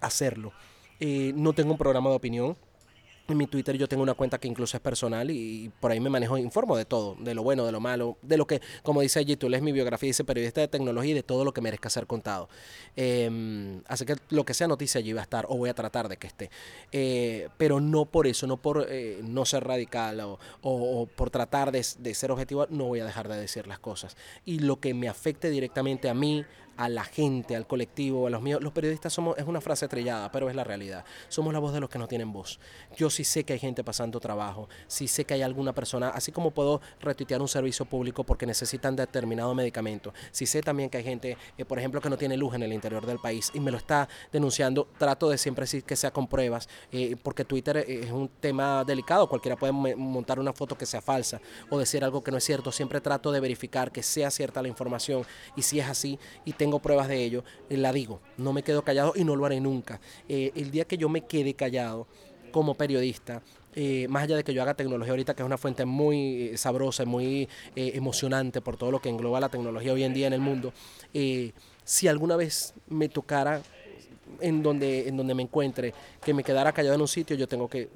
[0.00, 0.52] hacerlo.
[1.00, 2.56] no tengo un programa de opinión,
[3.26, 6.10] en mi Twitter yo tengo una cuenta que incluso es personal y, por ahí me
[6.10, 9.18] manejo, informo de todo, de lo bueno, de lo malo, de lo que, como dice
[9.18, 11.88] allí, tú lees mi biografía, dice periodista de tecnología y de todo lo que merezca
[11.88, 12.48] ser contado.
[12.96, 16.08] Em, así que lo que sea noticia allí va a estar o voy a tratar
[16.08, 16.50] de que esté.
[16.92, 20.20] Eh, pero no por eso, no por eh, no ser radical
[20.60, 24.16] o, por tratar de, de ser objetivo, no voy a dejar de decir las cosas.
[24.44, 26.44] Y lo que me afecte directamente a mí,
[26.76, 28.62] a la gente, al colectivo, a los míos.
[28.62, 31.04] Los periodistas somos, es una frase trillada, pero es la realidad.
[31.28, 32.58] Somos la voz de los que no tienen voz.
[32.96, 36.32] Yo sí sé que hay gente pasando trabajo, sí sé que hay alguna persona, así
[36.32, 41.04] como puedo retuitear un servicio público porque necesitan determinado medicamento, sí sé también que hay
[41.04, 43.70] gente, eh, por ejemplo, que no tiene luz en el interior del país y me
[43.70, 44.88] lo está denunciando.
[44.98, 48.84] Trato de siempre decir que sea con pruebas, eh, porque Twitter eh, es un tema
[48.84, 52.44] delicado, cualquiera puede montar una foto que sea falsa o decir algo que no es
[52.44, 52.72] cierto.
[52.72, 55.24] Siempre trato de verificar que sea cierta la información
[55.56, 58.82] y si es así y tengo pruebas de ello, eh, la digo, no me quedo
[58.82, 60.00] callado y no lo haré nunca.
[60.30, 62.06] Eh, el día que yo me quede callado
[62.52, 63.42] como periodista,
[63.74, 67.04] eh, más allá de que yo haga tecnología ahorita, que es una fuente muy sabrosa,
[67.04, 70.72] muy emocionante por todo lo que engloba la tecnología hoy en día en el mundo,
[71.84, 73.60] si alguna vez me tocara
[74.40, 75.92] en donde, en donde me encuentre,
[76.24, 77.90] que me quedara callado en un sitio, yo tengo que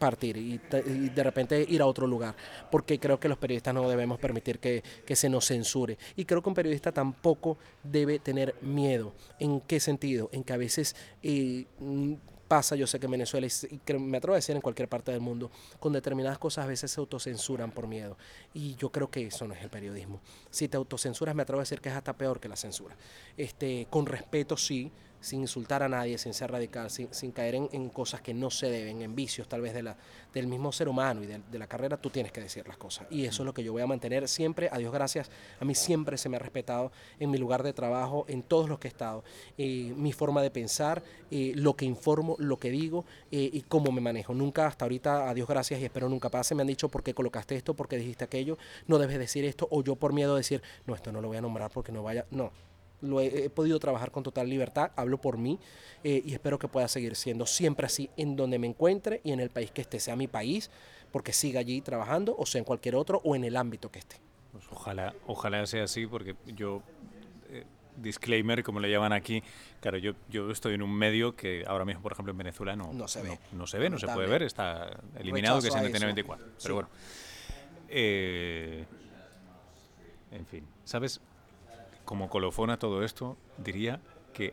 [0.00, 2.34] partir y, de repente ir a otro lugar,
[2.72, 4.82] porque creo que los periodistas no debemos permitir que,
[5.14, 5.98] se nos censure.
[6.16, 9.12] Y creo que un periodista tampoco debe tener miedo.
[9.38, 10.28] ¿En qué sentido?
[10.32, 10.96] En que a veces...
[11.22, 11.66] Eh,
[12.48, 15.12] pasa, yo sé que en Venezuela, y que me atrevo a decir en cualquier parte
[15.12, 18.18] del mundo, con determinadas cosas a veces se autocensuran por miedo.
[18.52, 20.20] Y yo creo que eso no es el periodismo.
[20.50, 22.96] Si te autocensuras, me atrevo a decir que es hasta peor que la censura.
[23.36, 27.88] Este, con respeto, sí, sin insultar a nadie, sin ser radical, sin, sin caer en,
[27.90, 29.96] cosas que no se deben, en vicios tal vez de la,
[30.32, 33.06] del mismo ser humano y de, de, la carrera, tú tienes que decir las cosas.
[33.10, 35.74] Y eso es lo que yo voy a mantener siempre, a Dios gracias, a mí
[35.74, 38.90] siempre se me ha respetado en mi lugar de trabajo, en todos los que he
[38.90, 39.24] estado,
[39.58, 43.92] eh, mi forma de pensar, eh, lo que informo, lo que digo eh, y cómo
[43.92, 44.34] me manejo.
[44.34, 47.14] Nunca hasta ahorita, a Dios gracias y espero nunca pase, me han dicho por qué
[47.14, 50.62] colocaste esto, por qué dijiste aquello, no debes decir esto, o yo por miedo decir,
[50.86, 52.52] no, esto no lo voy a nombrar porque no vaya, no,
[53.00, 55.58] lo he, he, podido trabajar con total libertad, hablo por mí
[56.04, 59.40] eh, y espero que pueda seguir siendo siempre así en donde me encuentre y en
[59.40, 60.70] el país que esté, sea mi país,
[61.10, 64.16] porque siga allí trabajando o sea en cualquier otro o en el ámbito que esté.
[64.52, 66.82] Pues ojalá, ojalá sea así porque yo,
[67.50, 67.64] eh,
[67.96, 69.42] disclaimer, como le llaman aquí,
[69.80, 72.92] claro, yo, yo estoy en un medio que ahora mismo, por ejemplo, en Venezuela no,
[72.92, 75.86] no se ve, no, no se, ve, no se puede ver, está eliminado, Rechazo que
[75.86, 76.46] es NTN 24.
[76.46, 76.52] Sí.
[76.62, 76.88] Pero bueno,
[77.88, 78.84] eh,
[80.32, 81.20] en fin, ¿sabes?
[82.10, 84.00] Como colofón a todo esto, diría
[84.34, 84.52] que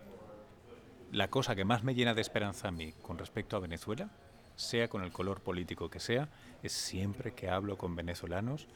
[1.12, 4.12] la cosa que más me llena de esperanza a mí con respecto a Venezuela,
[4.56, 6.30] sea con el color político que sea,
[6.62, 8.68] es siempre que hablo con venezolanos,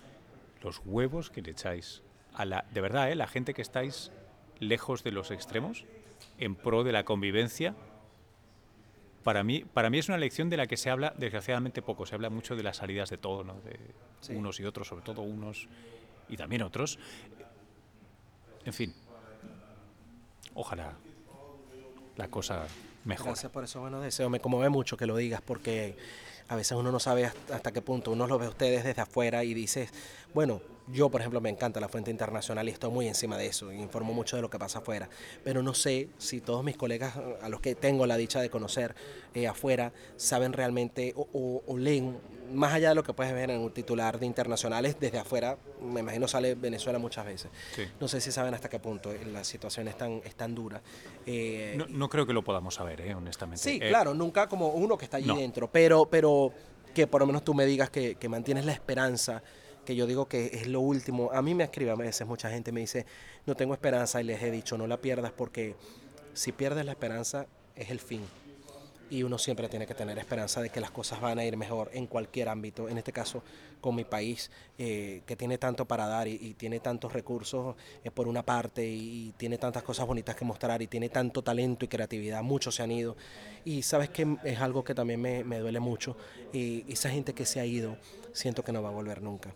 [0.63, 2.01] los huevos que le echáis
[2.33, 3.15] a la, de verdad, ¿eh?
[3.15, 4.11] la gente que estáis
[4.57, 5.85] lejos de los extremos,
[6.39, 7.75] en pro de la convivencia,
[9.23, 12.07] para mí, para mí es una lección de la que se habla desgraciadamente poco.
[12.07, 13.61] Se habla mucho de las salidas de todo, ¿no?
[13.61, 13.77] de
[14.21, 14.33] sí.
[14.33, 15.67] unos y otros, sobre todo unos
[16.27, 16.97] y también otros.
[18.65, 18.93] En fin,
[20.53, 20.93] ojalá
[22.17, 22.67] la cosa
[23.05, 23.31] mejore.
[23.31, 24.29] Gracias por eso, bueno deseo.
[24.29, 25.97] Me conmueve mucho que lo digas porque
[26.47, 28.11] a veces uno no sabe hasta qué punto.
[28.11, 29.91] Uno lo ve a ustedes desde afuera y dices,
[30.33, 33.71] bueno, yo por ejemplo me encanta la fuente internacional y estoy muy encima de eso,
[33.71, 35.09] informo mucho de lo que pasa afuera,
[35.43, 38.95] pero no sé si todos mis colegas a los que tengo la dicha de conocer
[39.33, 42.17] eh, afuera saben realmente o, o, o leen
[42.53, 46.01] más allá de lo que puedes ver en un titular de internacionales, desde afuera, me
[46.01, 47.49] imagino sale Venezuela muchas veces.
[47.75, 47.83] Sí.
[47.99, 50.81] No sé si saben hasta qué punto la situación es tan, es tan dura.
[51.25, 53.63] Eh, no, no, creo que lo podamos saber, eh, honestamente.
[53.63, 55.37] Sí, eh, claro, nunca como uno que está allí no.
[55.37, 56.51] dentro, pero, pero
[56.93, 59.41] que por lo menos tú me digas que, que, mantienes la esperanza,
[59.85, 61.31] que yo digo que es lo último.
[61.33, 63.05] A mí me escribe a veces mucha gente, me dice,
[63.45, 65.75] no tengo esperanza y les he dicho, no la pierdas porque
[66.33, 68.21] si pierdes la esperanza es el fin
[69.11, 71.91] y uno siempre tiene que tener esperanza de que las cosas van a ir mejor
[71.93, 73.43] en cualquier ámbito, en este caso
[73.81, 78.29] con mi país, eh, que tiene tanto para dar y, tiene tantos recursos eh, por
[78.29, 81.89] una parte y, y, tiene tantas cosas bonitas que mostrar y tiene tanto talento y
[81.89, 83.17] creatividad, muchos se han ido
[83.65, 86.15] y sabes que es algo que también me, me duele mucho
[86.53, 87.97] y esa gente que se ha ido
[88.31, 89.53] siento que no va a volver nunca.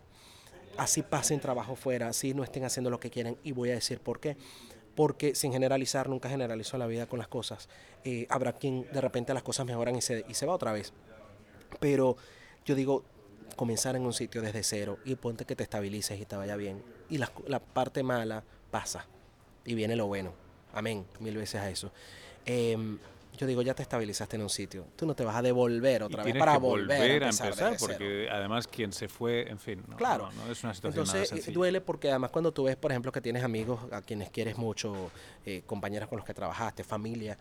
[0.77, 3.99] Así pasen trabajo fuera, así no estén haciendo lo que quieren y voy a decir
[3.99, 4.37] por qué
[4.95, 7.69] porque sin generalizar, nunca generalizo la vida con las cosas.
[8.03, 10.93] Eh, habrá quien de repente las cosas mejoran y se, y se va otra vez.
[11.79, 12.15] Pero
[12.65, 13.03] yo digo,
[13.55, 16.81] comenzar en un sitio desde cero y ponte que te estabilices y te vaya bien.
[17.09, 19.05] Y la, la parte mala pasa
[19.65, 20.33] y viene lo bueno.
[20.73, 21.91] Amén, mil veces a eso.
[22.45, 22.77] Eh,
[23.37, 24.87] yo digo, ya te estabilizaste en un sitio.
[24.95, 27.47] Tú no te vas a devolver otra y vez para que volver, volver a empezar,
[27.47, 30.29] a empezar porque además quien se fue, en fin, no, claro.
[30.31, 31.53] no, no es una situación Entonces, nada sencilla.
[31.53, 35.11] duele porque además cuando tú ves, por ejemplo, que tienes amigos a quienes quieres mucho,
[35.45, 37.37] eh, compañeros con los que trabajaste, familia,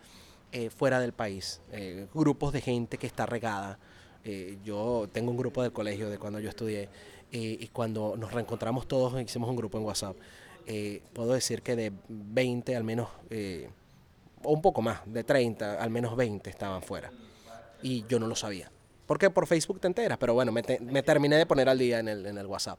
[0.52, 3.78] eh, fuera del país, eh, grupos de gente que está regada.
[4.24, 6.88] Eh, yo tengo un grupo del colegio de cuando yo estudié
[7.36, 10.16] y cuando nos reencontramos todos, hicimos un grupo en WhatsApp.
[10.66, 13.68] eh, puedo decir que de 20 al menos eh,
[14.44, 17.12] o un poco más, de 30, al menos 20 estaban fuera.
[17.82, 18.70] Y yo no lo sabía.
[19.06, 19.30] ¿Por qué?
[19.30, 22.08] Por Facebook te enteras, pero bueno, me, te, me terminé de poner al día en
[22.08, 22.78] el, en el, WhatsApp.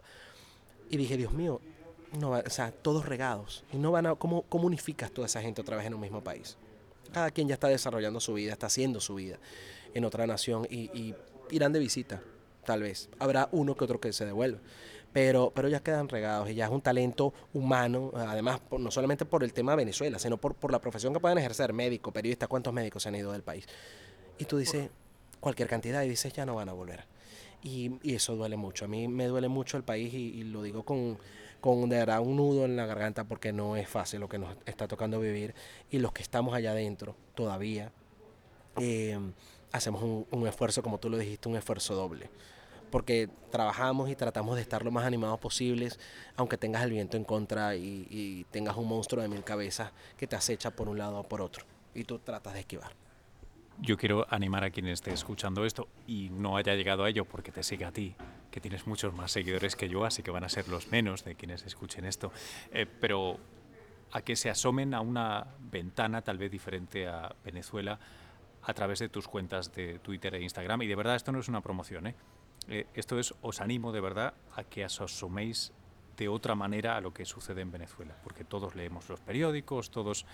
[0.89, 1.61] Y dije, Dios mío,
[2.19, 3.63] no o sea, todos regados.
[3.71, 6.23] Y no van a, ¿cómo, ¿Cómo unificas toda esa gente otra vez en un mismo
[6.23, 6.57] país?
[7.11, 9.37] Cada quien ya está desarrollando su vida, está haciendo su vida
[9.93, 11.13] en otra nación y, y
[11.51, 12.21] irán de visita,
[12.65, 13.09] tal vez.
[13.19, 14.59] Habrá uno que otro que se devuelva
[15.15, 19.45] pero, pero ya quedan regados y ya es un talento humano, además no solamente por
[19.45, 22.73] el tema de Venezuela, sino por, por la profesión que pueden ejercer, médico, periodista, cuántos
[22.73, 23.65] médicos se han ido del país.
[24.37, 24.89] Y tú dices
[25.39, 27.05] cualquier cantidad y dices ya no van a volver.
[27.63, 30.61] Y, y eso duele mucho, a mí me duele mucho el país y, y lo
[30.61, 31.17] digo con,
[31.61, 34.57] con de verdad un nudo en la garganta porque no es fácil lo que nos
[34.65, 35.55] está tocando vivir
[35.91, 37.93] y los que estamos allá adentro todavía
[38.81, 39.17] eh,
[39.71, 42.29] hacemos un, un esfuerzo, como tú lo dijiste, un esfuerzo doble
[42.91, 45.99] porque trabajamos y tratamos de estar lo más animados posibles,
[46.35, 50.35] aunque tengas el viento en contra y, tengas un monstruo de mil cabezas que te
[50.35, 52.91] acecha por un lado o por otro, y tú tratas de esquivar.
[53.81, 57.51] Yo quiero animar a quien esté escuchando esto y no haya llegado a ello porque
[57.51, 58.15] te sigue a ti,
[58.49, 61.35] que tienes muchos más seguidores que yo, así que van a ser los menos de
[61.35, 62.31] quienes escuchen esto,
[62.71, 63.37] eh, pero
[64.11, 67.99] a que se asomen a una ventana tal vez diferente a Venezuela
[68.61, 70.81] a través de tus cuentas de Twitter e Instagram.
[70.81, 72.15] Y de verdad esto no es una promoción, ¿eh?
[72.67, 75.71] Eh, esto es, os animo de verdad a que os asoméis
[76.17, 80.25] de otra manera a lo que sucede en Venezuela, porque todos leemos los periódicos, todos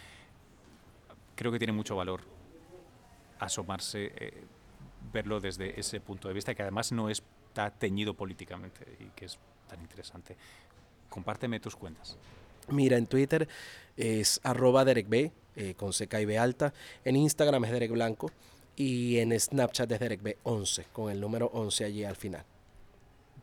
[1.36, 2.22] creo que tiene mucho valor
[3.40, 4.44] asomarse, eh,
[5.12, 9.40] verlo desde ese punto de vista, que además no está teñido políticamente y que es
[9.68, 10.38] tan interesante.
[11.10, 12.18] Compárteme tus cuentas.
[12.70, 13.48] Mira, en Twitter
[13.98, 16.74] es arroba Derek B, eh, con CK y B alta.
[17.04, 18.32] En Instagram es Derek Blanco.
[18.82, 22.44] Y en Snapchat es Derek B11, con el número 11 allí al final.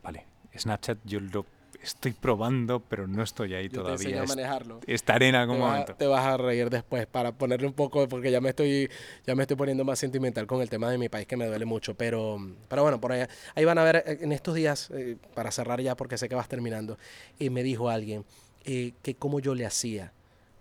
[0.03, 1.45] Vale, Snapchat yo lo
[1.81, 4.09] estoy probando, pero no estoy ahí Yo todavía.
[4.09, 4.81] Te a manejarlo.
[4.85, 5.95] Estaré en algún te, vas, momento.
[5.95, 8.89] te vas a reír después para ponerle un poco, porque ya me estoy,
[9.25, 11.63] ya me estoy poniendo más sentimental con el tema de mi país que me duele
[11.63, 11.93] mucho.
[11.93, 13.25] Pero, pero bueno, por ahí,
[13.55, 16.35] ahí van a ver eh, en estos días, eh, para cerrar ya, porque sé que
[16.35, 16.97] vas terminando,
[17.39, 18.25] y me dijo alguien
[18.65, 20.11] eh, que cómo yo le hacía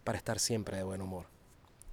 [0.04, 1.26] para estar siempre de buen humor.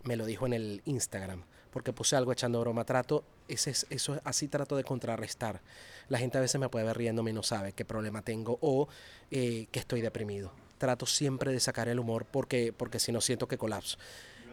[0.03, 1.45] Me lo dijo en el Instagram,
[1.75, 2.85] porque puse algo echando broma.
[2.85, 5.59] Trato, ese, es- eso, así trato de contrarrestar.
[6.07, 8.87] La gente a veces me puede ver riéndome y no sabe qué problema tengo o
[9.29, 10.53] eh, que estoy deprimido.
[10.77, 13.97] Trato siempre de sacar el humor porque, porque si no siento que colapso.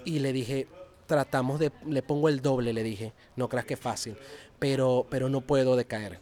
[0.05, 0.67] Y le dije,
[1.07, 4.17] tratamos de, le pongo el doble, le dije, no creas que es fácil,
[4.59, 6.19] pero, pero no puedo decaer.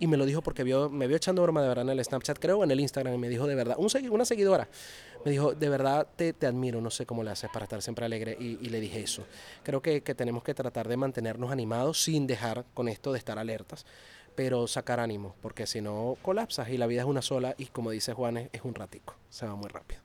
[0.00, 2.40] Y me lo dijo porque vio, me vio echando broma de verdad en el Snapchat,
[2.40, 4.68] creo, en el Instagram, y me dijo de verdad, una seguidora,
[5.24, 8.04] me dijo, de verdad te, te admiro, no sé cómo le haces para estar siempre
[8.04, 9.24] alegre, y, y le dije eso.
[9.62, 13.38] Creo que, que tenemos que tratar de mantenernos animados sin dejar con esto de estar
[13.38, 13.84] alertas,
[14.34, 17.90] pero sacar ánimo, porque si no colapsas y la vida es una sola, y como
[17.90, 20.00] dice Juanes, es un ratico, se va muy rápido.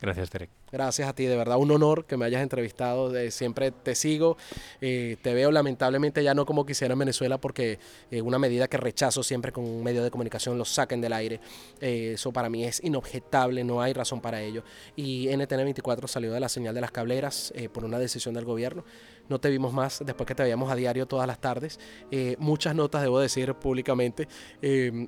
[0.00, 0.50] Gracias, Derek.
[0.72, 3.12] Gracias a ti, de verdad, un honor que me hayas entrevistado.
[3.30, 4.36] siempre te sigo,
[4.80, 7.78] eh, te veo lamentablemente ya no como quisiera en Venezuela porque
[8.10, 11.40] eh, una medida que rechazo siempre con un medio de comunicación lo saquen del aire.
[11.80, 14.62] Eh, eso para mí es inobjetable, no hay razón para ello.
[14.96, 18.44] Y NTN 24 salió de la señal de las cableras eh, por una decisión del
[18.44, 18.84] gobierno.
[19.28, 21.78] No te vimos más después que te veíamos a diario todas las tardes.
[22.10, 24.26] Eh, muchas notas, debo decir públicamente.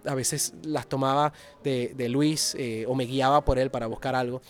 [0.06, 1.32] A veces las tomaba
[1.64, 4.40] de, Luis o me guiaba por él para buscar algo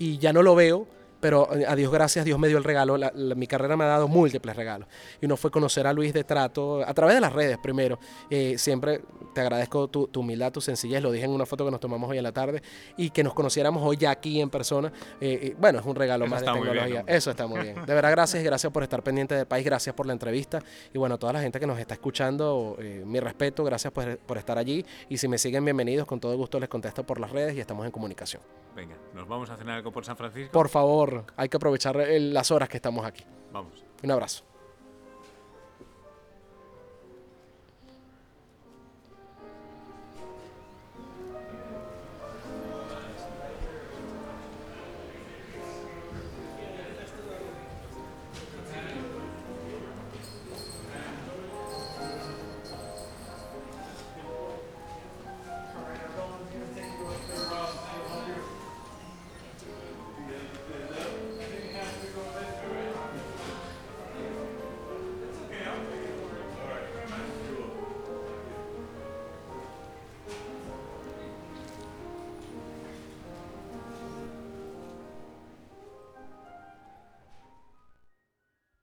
[0.00, 0.86] y ya no lo veo,
[1.20, 3.84] pero eh, a Dios gracias, Dios me dio el regalo, la- la- mi carrera me
[3.84, 4.88] ha dado múltiples regalos.
[5.20, 7.98] Y uno fue conocer a Luis de Trato a través de las redes primero.
[8.30, 9.02] Eh, siempre
[9.34, 12.10] te agradezco tu, tu humildad, tu sencillez, lo dije en una foto que nos tomamos
[12.10, 12.62] hoy en la tarde,
[12.96, 14.92] y que nos conociéramos hoy aquí en persona.
[15.20, 17.04] Eh, bueno, es un regalo Eso más de bien, tecnología.
[17.06, 17.74] Eso está muy bien.
[17.86, 20.60] De verdad, gracias gracias por estar pendiente del país, gracias por la entrevista.
[20.92, 24.18] Y bueno, a toda la gente que nos está escuchando, eh, mi respeto, gracias por,
[24.18, 24.84] por estar allí.
[25.08, 27.84] Y si me siguen, bienvenidos, con todo gusto les contesto por las redes y estamos
[27.86, 28.42] en comunicación.
[28.74, 30.52] Venga, nos vamos a cenar algo por San Francisco.
[30.52, 33.24] Por favor, hay que aprovechar el- las horas que estamos aquí.
[33.52, 33.84] Vamos.
[34.02, 34.44] Un abrazo.